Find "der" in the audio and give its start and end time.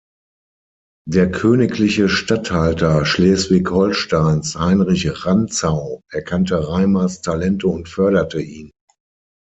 1.07-1.29